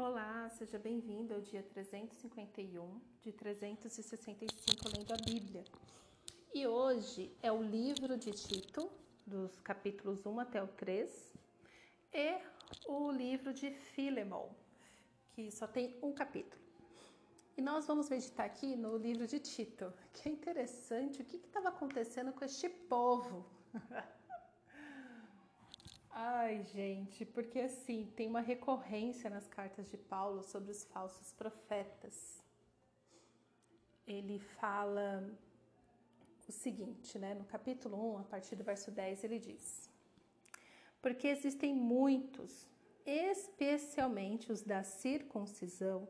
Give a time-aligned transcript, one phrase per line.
[0.00, 5.64] Olá, seja bem-vindo ao dia 351 de 365 lendo a Bíblia.
[6.54, 8.88] E hoje é o livro de Tito,
[9.26, 11.34] dos capítulos 1 até o 3,
[12.14, 12.38] e
[12.86, 14.48] o livro de Filemon,
[15.32, 16.62] que só tem um capítulo.
[17.56, 21.70] E nós vamos meditar aqui no livro de Tito, que é interessante o que estava
[21.70, 23.44] acontecendo com este povo.
[26.20, 32.42] Ai, gente, porque assim, tem uma recorrência nas cartas de Paulo sobre os falsos profetas.
[34.04, 35.32] Ele fala
[36.48, 37.34] o seguinte, né?
[37.34, 39.88] No capítulo 1, a partir do verso 10, ele diz:
[41.00, 42.66] Porque existem muitos,
[43.06, 46.08] especialmente os da circuncisão,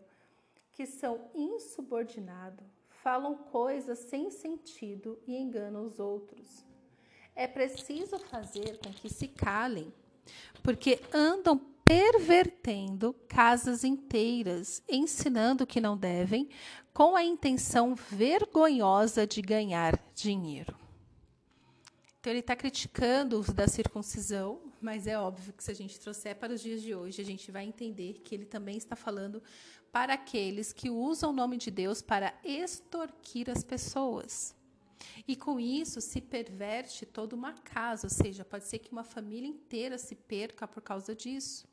[0.73, 6.67] que são insubordinados, falam coisas sem sentido e enganam os outros
[7.39, 9.95] é preciso fazer com que se calem,
[10.63, 16.49] porque andam pervertendo casas inteiras, ensinando que não devem,
[16.93, 20.77] com a intenção vergonhosa de ganhar dinheiro.
[22.21, 26.37] Então, ele está criticando os da circuncisão, mas é óbvio que se a gente trouxer
[26.37, 29.43] para os dias de hoje, a gente vai entender que ele também está falando
[29.91, 34.55] para aqueles que usam o nome de Deus para extorquir as pessoas.
[35.27, 39.49] E com isso se perverte toda uma casa, ou seja, pode ser que uma família
[39.49, 41.67] inteira se perca por causa disso.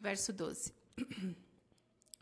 [0.00, 0.72] Verso 12.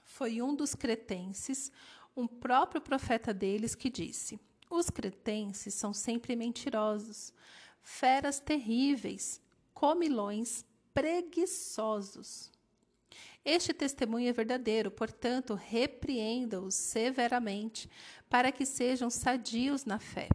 [0.04, 1.72] Foi um dos cretenses,
[2.16, 7.32] um próprio profeta deles, que disse: Os cretenses são sempre mentirosos,
[7.82, 9.40] feras terríveis,
[9.72, 12.50] comilões, preguiçosos.
[13.44, 17.90] Este testemunho é verdadeiro, portanto, repreenda-os severamente,
[18.28, 20.28] para que sejam sadios na fé.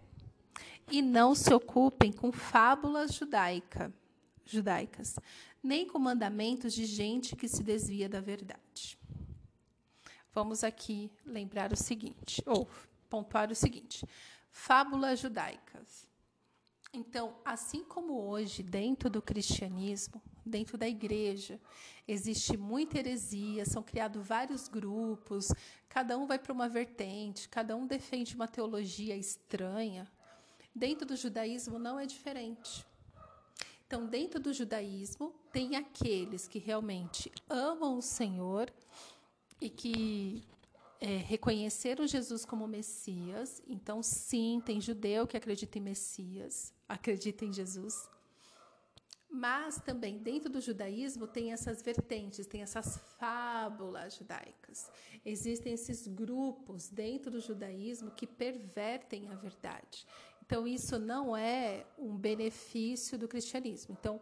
[0.91, 3.93] E não se ocupem com fábulas judaica,
[4.45, 5.17] judaicas,
[5.61, 8.97] nem com mandamentos de gente que se desvia da verdade.
[10.33, 12.69] Vamos aqui lembrar o seguinte, ou
[13.09, 14.05] pontuar o seguinte:
[14.51, 16.07] fábulas judaicas.
[16.93, 21.59] Então, assim como hoje, dentro do cristianismo, dentro da igreja,
[22.07, 25.47] existe muita heresia, são criados vários grupos,
[25.89, 30.07] cada um vai para uma vertente, cada um defende uma teologia estranha.
[30.73, 32.85] Dentro do judaísmo não é diferente.
[33.85, 38.71] Então, dentro do judaísmo, tem aqueles que realmente amam o Senhor
[39.61, 40.43] e que
[40.99, 43.61] é, reconheceram Jesus como Messias.
[43.67, 48.09] Então, sim, tem judeu que acredita em Messias, acredita em Jesus.
[49.29, 54.89] Mas também dentro do judaísmo tem essas vertentes, tem essas fábulas judaicas.
[55.25, 60.07] Existem esses grupos dentro do judaísmo que pervertem a verdade.
[60.45, 63.95] Então, isso não é um benefício do cristianismo.
[63.99, 64.21] Então,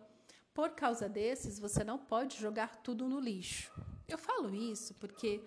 [0.56, 3.72] por causa desses, você não pode jogar tudo no lixo.
[4.07, 5.42] Eu falo isso porque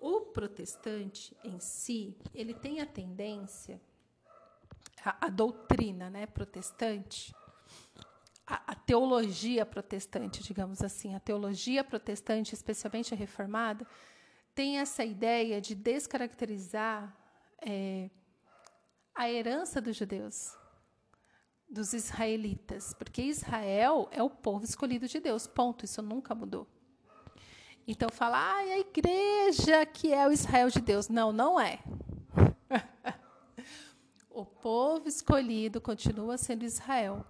[0.00, 3.80] o protestante em si, ele tem a tendência,
[5.04, 7.34] a, a doutrina né, protestante,
[8.46, 13.86] a, a, teologia protestante, digamos assim, a teologia protestante, especialmente a reformada,
[14.54, 17.16] tem essa ideia de descaracterizar
[17.60, 18.10] é,
[19.14, 20.56] a herança dos judeus,
[21.68, 26.66] dos israelitas, porque Israel é o povo escolhido de Deus, ponto, isso nunca mudou.
[27.90, 31.08] Então fala, ah, a igreja que é o Israel de Deus.
[31.08, 31.80] Não, não é.
[34.30, 37.26] o povo escolhido continua sendo Israel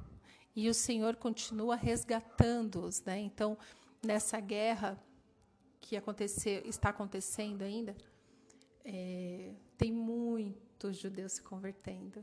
[0.54, 3.18] e o Senhor continua resgatando-os, né?
[3.20, 3.56] Então,
[4.04, 5.02] nessa guerra
[5.80, 7.96] que aconteceu, está acontecendo ainda,
[8.84, 12.22] é, tem muitos judeus se convertendo.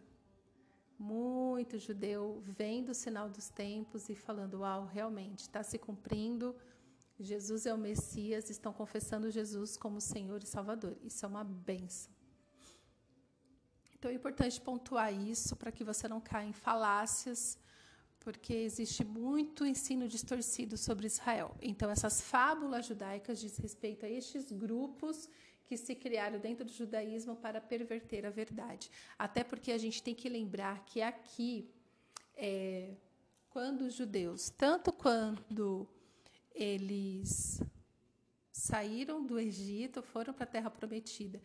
[0.99, 6.55] Muito judeu vendo o sinal dos tempos e falando: Uau, realmente está se cumprindo.
[7.19, 10.95] Jesus é o Messias, estão confessando Jesus como Senhor e Salvador.
[11.03, 12.13] Isso é uma benção.
[13.97, 17.57] Então é importante pontuar isso para que você não caia em falácias
[18.27, 21.55] porque existe muito ensino distorcido sobre Israel.
[21.61, 25.29] Então, essas fábulas judaicas diz respeito a estes grupos
[25.65, 28.91] que se criaram dentro do judaísmo para perverter a verdade.
[29.17, 31.69] Até porque a gente tem que lembrar que aqui,
[32.35, 32.95] é,
[33.49, 35.87] quando os judeus, tanto quando
[36.57, 37.61] eles
[38.51, 41.39] saíram do Egito, foram para a Terra Prometida,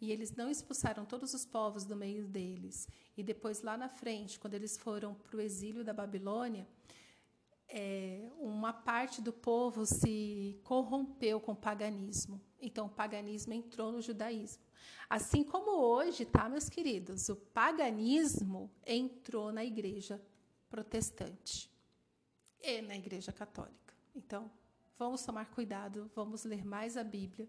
[0.00, 2.88] e eles não expulsaram todos os povos do meio deles.
[3.16, 6.66] E depois, lá na frente, quando eles foram para o exílio da Babilônia,
[7.68, 12.40] é, uma parte do povo se corrompeu com o paganismo.
[12.60, 14.62] Então, o paganismo entrou no judaísmo.
[15.08, 17.28] Assim como hoje, tá, meus queridos?
[17.28, 20.20] O paganismo entrou na igreja
[20.68, 21.70] protestante
[22.60, 23.83] e na igreja católica.
[24.14, 24.50] Então,
[24.96, 27.48] vamos tomar cuidado, vamos ler mais a Bíblia,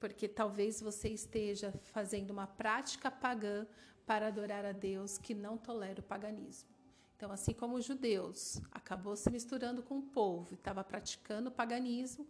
[0.00, 3.66] porque talvez você esteja fazendo uma prática pagã
[4.06, 6.68] para adorar a Deus que não tolera o paganismo.
[7.16, 11.52] Então, assim como os judeus acabou se misturando com o povo e estava praticando o
[11.52, 12.26] paganismo,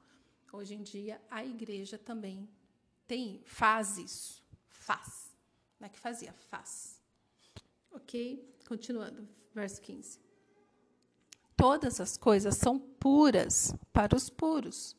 [0.52, 2.48] hoje em dia a igreja também
[3.06, 5.32] tem faz isso, faz.
[5.80, 7.00] Não é que fazia, faz.
[7.90, 8.56] Ok?
[8.66, 10.23] Continuando, verso 15.
[11.56, 14.96] Todas as coisas são puras para os puros,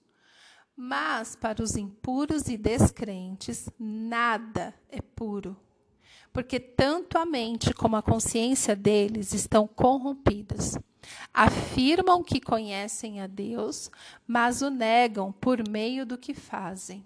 [0.76, 5.58] mas para os impuros e descrentes, nada é puro
[6.36, 10.78] porque tanto a mente como a consciência deles estão corrompidas.
[11.34, 13.90] Afirmam que conhecem a Deus,
[14.28, 17.06] mas o negam por meio do que fazem.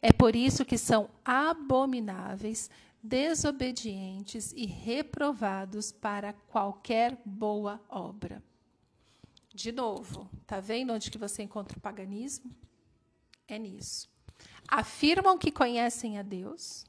[0.00, 2.70] É por isso que são abomináveis,
[3.02, 8.40] desobedientes e reprovados para qualquer boa obra.
[9.54, 12.50] De novo, tá vendo onde que você encontra o paganismo?
[13.46, 14.10] É nisso.
[14.66, 16.84] Afirmam que conhecem a Deus,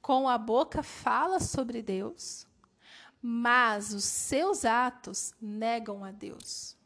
[0.00, 2.44] com a boca fala sobre Deus,
[3.22, 6.76] mas os seus atos negam a Deus.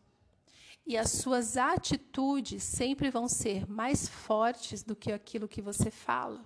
[0.86, 6.44] E as suas atitudes sempre vão ser mais fortes do que aquilo que você fala.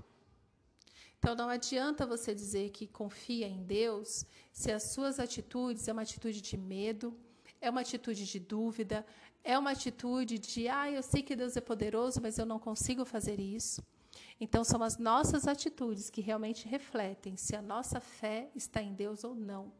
[1.18, 6.02] Então não adianta você dizer que confia em Deus se as suas atitudes é uma
[6.02, 7.18] atitude de medo,
[7.60, 9.04] é uma atitude de dúvida,
[9.44, 13.04] é uma atitude de, ah, eu sei que Deus é poderoso, mas eu não consigo
[13.04, 13.82] fazer isso.
[14.40, 19.24] Então, são as nossas atitudes que realmente refletem se a nossa fé está em Deus
[19.24, 19.72] ou não.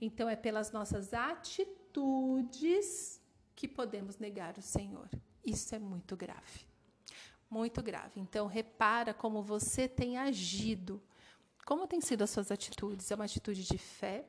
[0.00, 3.20] Então, é pelas nossas atitudes
[3.54, 5.08] que podemos negar o Senhor.
[5.44, 6.66] Isso é muito grave.
[7.48, 8.20] Muito grave.
[8.20, 11.02] Então, repara como você tem agido.
[11.66, 13.10] Como têm sido as suas atitudes?
[13.10, 14.26] É uma atitude de fé?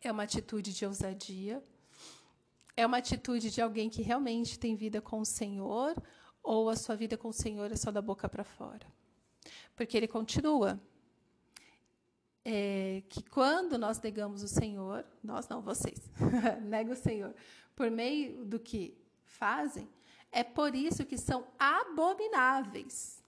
[0.00, 1.62] É uma atitude de ousadia?
[2.76, 5.94] É uma atitude de alguém que realmente tem vida com o Senhor?
[6.46, 8.86] ou a sua vida com o Senhor é só da boca para fora.
[9.74, 10.80] Porque ele continua.
[12.44, 16.08] É, que quando nós negamos o Senhor, nós não, vocês,
[16.62, 17.34] nega o Senhor,
[17.74, 19.88] por meio do que fazem,
[20.30, 23.20] é por isso que são abomináveis.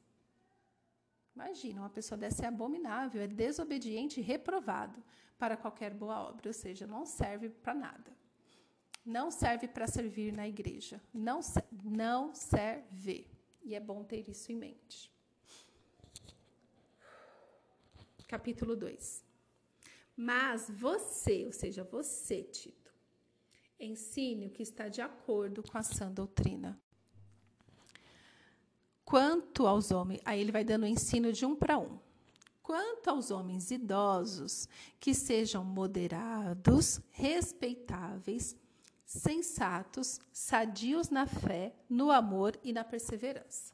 [1.34, 5.02] Imagina, uma pessoa dessa é abominável, é desobediente e reprovado
[5.38, 8.18] para qualquer boa obra, ou seja, não serve para nada
[9.08, 11.00] não serve para servir na igreja.
[11.14, 11.40] Não,
[11.82, 13.26] não serve.
[13.64, 15.10] E é bom ter isso em mente.
[18.28, 19.24] Capítulo 2.
[20.14, 22.92] Mas você, ou seja, você, Tito,
[23.80, 26.78] ensine o que está de acordo com a sã doutrina.
[29.04, 31.98] Quanto aos homens, aí ele vai dando o ensino de um para um.
[32.68, 34.68] Quanto aos homens idosos,
[35.00, 38.54] que sejam moderados, respeitáveis,
[39.06, 43.72] sensatos, sadios na fé, no amor e na perseverança.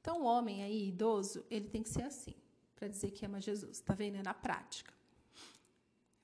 [0.00, 2.36] Então, o homem aí, idoso, ele tem que ser assim,
[2.76, 3.78] para dizer que ama Jesus.
[3.78, 4.18] Está vendo?
[4.18, 4.94] É na prática.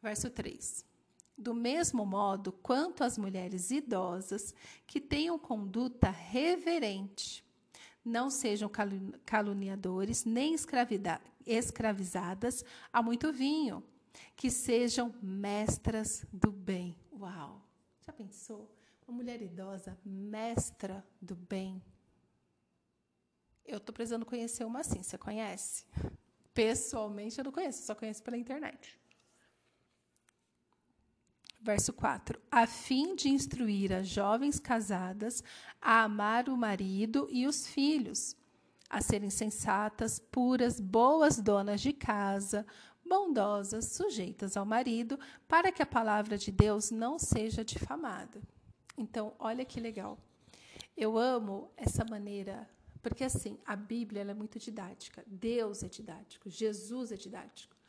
[0.00, 0.84] Verso 3.
[1.36, 4.54] Do mesmo modo, quanto às mulheres idosas
[4.86, 7.44] que tenham conduta reverente,
[8.04, 8.70] não sejam
[9.24, 10.54] caluniadores nem
[11.46, 13.82] escravizadas a muito vinho,
[14.36, 16.96] que sejam mestras do bem.
[17.12, 17.62] Uau!
[18.04, 18.70] Já pensou?
[19.06, 21.82] Uma mulher idosa, mestra do bem.
[23.64, 25.02] Eu estou precisando conhecer uma assim.
[25.02, 25.86] Você conhece?
[26.52, 28.98] Pessoalmente eu não conheço, só conheço pela internet.
[31.62, 35.44] Verso 4: A fim de instruir as jovens casadas
[35.80, 38.36] a amar o marido e os filhos,
[38.90, 42.66] a serem sensatas, puras, boas donas de casa,
[43.08, 45.16] bondosas, sujeitas ao marido,
[45.46, 48.42] para que a palavra de Deus não seja difamada.
[48.98, 50.18] Então, olha que legal.
[50.96, 52.68] Eu amo essa maneira,
[53.00, 55.22] porque assim, a Bíblia é muito didática.
[55.28, 57.81] Deus é didático, Jesus é didático.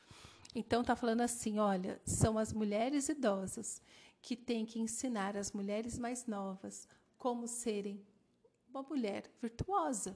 [0.55, 3.81] Então está falando assim, olha, são as mulheres idosas
[4.21, 8.01] que têm que ensinar as mulheres mais novas como serem
[8.69, 10.15] uma mulher virtuosa,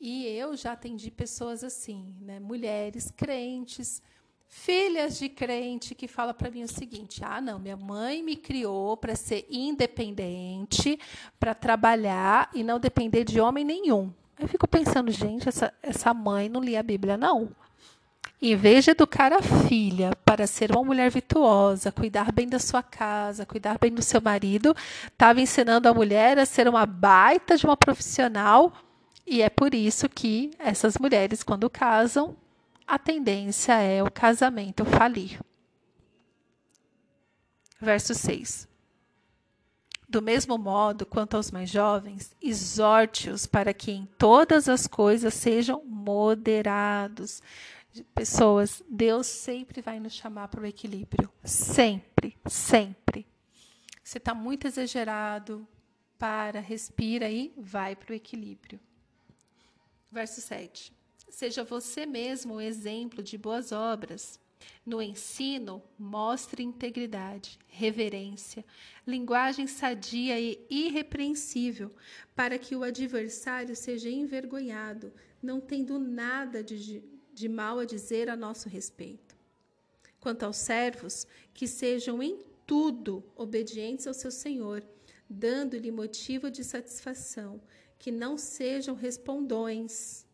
[0.00, 2.38] e eu já atendi pessoas assim, né?
[2.38, 4.02] mulheres crentes,
[4.46, 8.96] filhas de crente que fala para mim o seguinte: "Ah, não, minha mãe me criou
[8.96, 10.98] para ser independente,
[11.40, 14.12] para trabalhar e não depender de homem nenhum".
[14.38, 17.50] Eu fico pensando, gente, essa essa mãe não lia a Bíblia não.
[18.40, 22.82] Em vez de educar a filha para ser uma mulher virtuosa, cuidar bem da sua
[22.82, 24.76] casa, cuidar bem do seu marido,
[25.06, 28.72] estava ensinando a mulher a ser uma baita de uma profissional
[29.26, 32.36] e é por isso que essas mulheres, quando casam,
[32.86, 35.40] a tendência é o casamento falir.
[37.80, 38.68] Verso 6.
[40.08, 45.82] Do mesmo modo, quanto aos mais jovens, exorte-os para que em todas as coisas sejam
[45.84, 47.42] moderados.
[48.04, 51.30] Pessoas, Deus sempre vai nos chamar para o equilíbrio.
[51.44, 53.26] Sempre, sempre.
[54.02, 55.66] Você está muito exagerado,
[56.18, 58.80] para, respira e vai para o equilíbrio.
[60.10, 60.92] Verso 7.
[61.28, 64.40] Seja você mesmo o exemplo de boas obras
[64.84, 68.64] no ensino, mostre integridade, reverência,
[69.06, 71.94] linguagem sadia e irrepreensível,
[72.34, 75.12] para que o adversário seja envergonhado,
[75.42, 77.02] não tendo nada de,
[77.36, 79.36] de mal a dizer a nosso respeito.
[80.18, 84.82] Quanto aos servos, que sejam em tudo obedientes ao seu Senhor,
[85.28, 87.60] dando-lhe motivo de satisfação,
[87.98, 90.24] que não sejam respondões,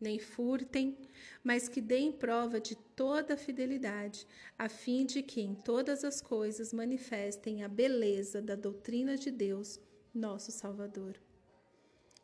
[0.00, 0.98] nem furtem,
[1.44, 4.26] mas que deem prova de toda a fidelidade,
[4.58, 9.78] a fim de que em todas as coisas manifestem a beleza da doutrina de Deus,
[10.12, 11.14] nosso Salvador.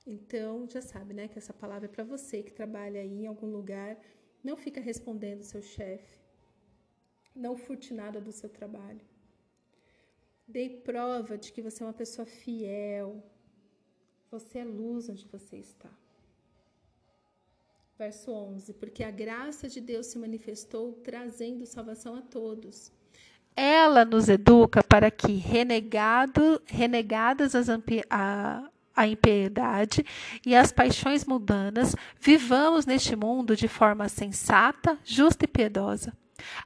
[0.06, 3.50] Então, já sabe, né, que essa palavra é para você que trabalha aí em algum
[3.50, 3.98] lugar,
[4.42, 6.20] não fica respondendo seu chefe.
[7.34, 9.00] Não furte nada do seu trabalho.
[10.46, 13.20] Dê prova de que você é uma pessoa fiel.
[14.30, 15.90] Você é luz onde você está.
[17.98, 22.92] Verso 11: Porque a graça de Deus se manifestou trazendo salvação a todos.
[23.56, 27.68] Ela nos educa para que, renegado, renegadas as,
[28.10, 30.04] a, a impiedade
[30.44, 36.12] e as paixões mundanas, vivamos neste mundo de forma sensata, justa e piedosa,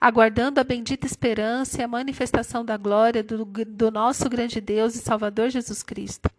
[0.00, 4.98] aguardando a bendita esperança e a manifestação da glória do, do nosso grande Deus e
[4.98, 6.30] Salvador Jesus Cristo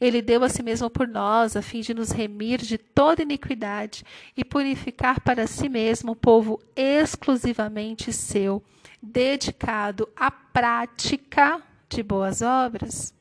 [0.00, 4.04] ele deu a si mesmo por nós, a fim de nos remir de toda iniquidade
[4.36, 8.62] e purificar para si mesmo um povo exclusivamente seu,
[9.02, 13.14] dedicado à prática de boas obras.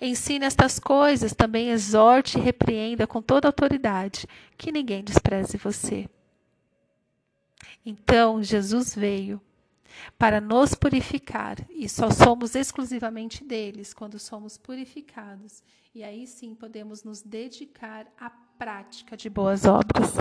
[0.00, 6.08] Ensine estas coisas, também exorte e repreenda com toda autoridade, que ninguém despreze você.
[7.84, 9.40] Então Jesus veio
[10.18, 15.62] para nos purificar, e só somos exclusivamente deles quando somos purificados.
[15.94, 20.16] E aí sim podemos nos dedicar à prática de boas obras.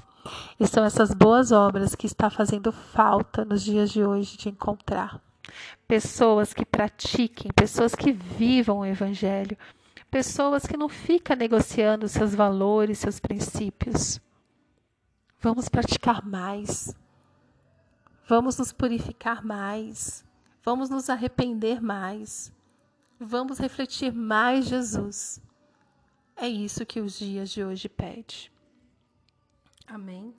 [0.60, 5.22] E são essas boas obras que está fazendo falta nos dias de hoje de encontrar.
[5.88, 9.58] Pessoas que pratiquem, pessoas que vivam o evangelho,
[10.10, 14.20] pessoas que não ficam negociando seus valores, seus princípios.
[15.40, 16.96] Vamos praticar mais.
[18.28, 20.26] Vamos nos purificar mais.
[20.64, 22.52] Vamos nos arrepender mais.
[23.20, 25.42] Vamos refletir mais Jesus.
[26.36, 28.52] É isso que os dias de hoje pede.
[29.88, 30.36] Amém.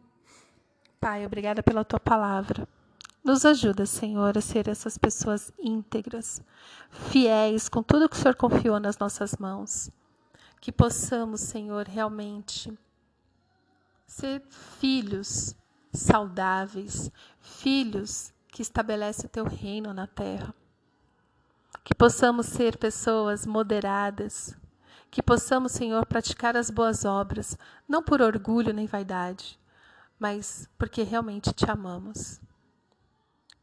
[1.00, 2.68] Pai, obrigada pela tua palavra.
[3.22, 6.40] Nos ajuda, Senhor, a ser essas pessoas íntegras,
[6.90, 9.90] fiéis com tudo que o Senhor confiou nas nossas mãos.
[10.60, 12.76] Que possamos, Senhor, realmente
[14.06, 15.54] ser filhos
[15.92, 17.10] saudáveis,
[17.40, 20.54] filhos que estabelecem o teu reino na terra.
[21.84, 24.56] Que possamos ser pessoas moderadas,
[25.10, 27.56] que possamos, Senhor, praticar as boas obras,
[27.88, 29.58] não por orgulho nem vaidade,
[30.18, 32.40] mas porque realmente te amamos.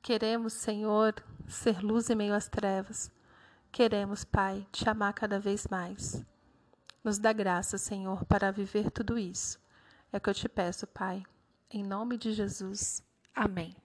[0.06, 1.16] Queremos, Senhor,
[1.48, 3.12] ser luz em meio às trevas.
[3.72, 6.24] Queremos, Pai, te amar cada vez mais.
[7.04, 9.60] Nos dá graça, Senhor, para viver tudo isso.
[10.14, 11.24] É o que eu te peço, Pai.
[11.72, 13.04] Em nome de Jesus.
[13.34, 13.76] Amém.